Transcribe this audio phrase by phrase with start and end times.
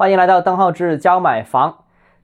[0.00, 1.76] 欢迎来到邓浩志教买房。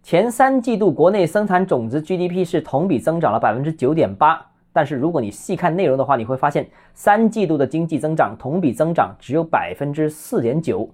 [0.02, 4.40] 前三季度国内生产总值 GDP 是同比增长了百分之九点八，
[4.72, 10.88] 但是如果你细看内容的话，你会发现三季度的经济增长同比增长只有百分之四点九，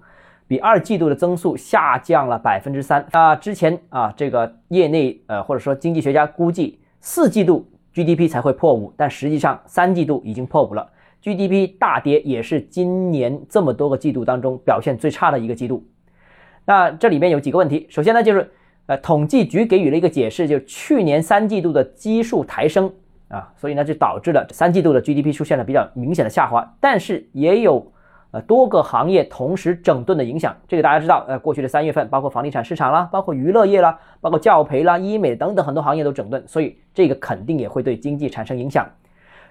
[0.48, 3.06] 比二季度的增速下降了百分之三。
[3.12, 7.64] 那之前啊，这个业内呃或者说经济学家估计四季度
[7.94, 10.90] GDP 才会破五，但实际上三季度已经破五了
[11.22, 15.86] ，GDP 大跌也是今年这么多个季度当中表现最差的一个季度。
[16.64, 18.50] 那这里面有几个问题，首先呢，就是
[18.86, 22.92] 呃，统计局给予了一个解释，就是去年三季度的基数抬升
[23.28, 27.92] 啊，所以呢就导致了三季度的 GDP 出现了比较明显的下滑，但是也有
[28.32, 38.84] 呃多个行业同时整顿的影响，这个大家知道，呃，过去的三月份，包括房地产市场啦，包括娱乐业啦，包括教培啦、医美等等很多行业都整顿，所以这个肯定也会对经济产生影响。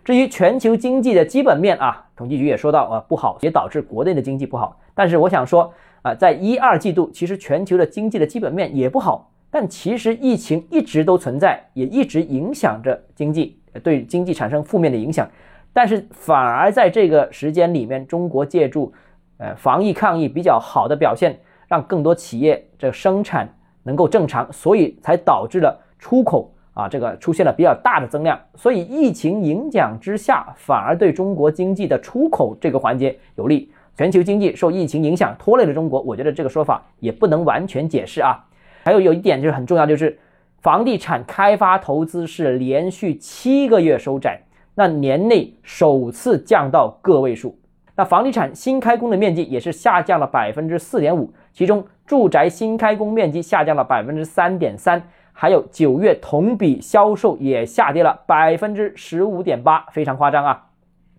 [0.04, 5.74] 至于全球经济的基本面啊，统计局也说到啊不好，也导致国内的经济不好，但是我想说。
[6.02, 15.30] 啊，在一二季度，其实全球的经济的基本面也不好，但其实疫情一直都存在，也一直影响着经济，对经济产生负面的影响。
[15.74, 18.92] 但是反而在这个时间里面，中国借助
[19.38, 23.48] 呃防疫抗疫比较好的表现，让更多企业这生产
[23.84, 28.40] 能够正常，所以才导致了出口啊这个出现了比较大的增量。
[28.56, 33.72] 所以疫情影响之下，反而对中国经济的出口这个环节有利。
[34.02, 38.44] 全球经济受疫情影响拖累了中国，我觉得这个说法也不能完全解释啊。
[38.84, 40.18] 还有有一点就是很重要，就是
[40.60, 44.42] 房地产开发投资是连续七个月收窄，
[44.74, 47.56] 那年内首次降到个位数。
[47.96, 55.00] 那房地产新开工的面积也是下降了百分之四点五，其中住宅新开工面积下降了百分之三点三，
[55.32, 60.70] 还有九月同比销售也下跌了百分之十五点八，非常夸张啊。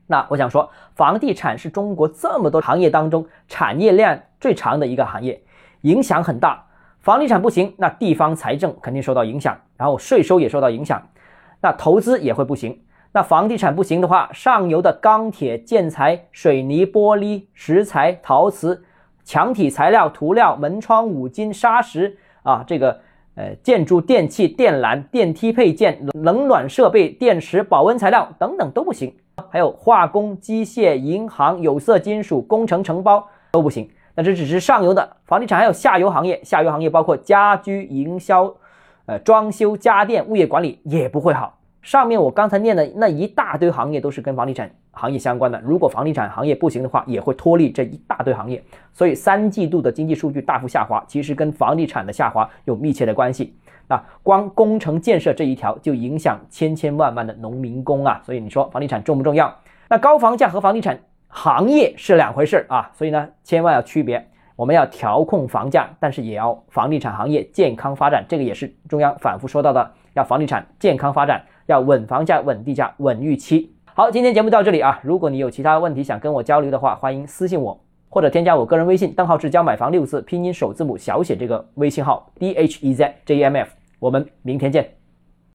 [0.07, 5.41] 那我想说，房地产是中国这么多行业当中产业链最长的一个行业，
[5.83, 6.65] 影响很大。
[7.01, 11.03] 房地产不行，那地方财政肯定受到影响，然后税收也受到影响，
[11.61, 12.81] 那投资也会不行。
[13.13, 18.85] 那房地产不行的话，上游的钢铁、建材、水泥、玻璃、石材、陶瓷、
[19.25, 23.01] 墙体材料、涂料、门窗、五金、砂石啊，这个
[23.35, 29.15] 呃建筑电器、电缆、电梯配件、冷暖设备、电池、保温材料等等都不行。
[29.51, 33.89] 还有化工、机械、银行、有色金属、工程承包都不行。
[34.15, 36.39] 那这只是上游的房地产，还有下游行业。
[36.45, 38.55] 下游行业包括家居营销、
[39.07, 41.59] 呃装修、家电、物业管理也不会好。
[41.81, 45.61] 上面我刚才念的那一大堆行业都是跟房地产行业相关的。
[45.65, 48.63] 如果房地产行业不行的话，也会拖累这一大堆行业。
[48.93, 53.57] 所以三季度的经济数据大幅下滑，其实跟房地产的下滑有密切的关系。
[53.89, 59.55] 啊，光工程建设这一条就影响千千万万的农民工啊，所以你说房地产重不重要？
[59.89, 60.99] 那高房价和房地产
[61.29, 64.29] 行业是两回事啊，所以呢，千万要区别。
[64.55, 73.75] 我们要调控房价，但是也要房地产行业健康发展，这个也是中央反复说到的，要房地产健康发展，要稳房价、稳地价、稳预期。
[73.95, 77.81] 好，今天节目到这里啊，如果你有其他问题想跟我交流的话，欢迎私信我，
[78.13, 83.71] 或者添加我个人微信，账号是教买房六字拼音首字母小写这个微信号 d h e z j m f。
[83.99, 85.02] 我们明天见。